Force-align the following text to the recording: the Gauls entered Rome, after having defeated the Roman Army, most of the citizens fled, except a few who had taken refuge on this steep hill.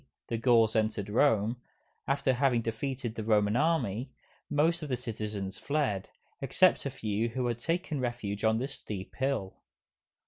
the 0.29 0.37
Gauls 0.39 0.75
entered 0.75 1.09
Rome, 1.11 1.57
after 2.07 2.33
having 2.33 2.63
defeated 2.63 3.13
the 3.13 3.23
Roman 3.23 3.55
Army, 3.55 4.09
most 4.49 4.81
of 4.81 4.89
the 4.89 4.97
citizens 4.97 5.59
fled, 5.59 6.09
except 6.41 6.87
a 6.87 6.89
few 6.89 7.29
who 7.29 7.45
had 7.45 7.59
taken 7.59 7.99
refuge 7.99 8.43
on 8.43 8.57
this 8.57 8.73
steep 8.73 9.13
hill. 9.17 9.57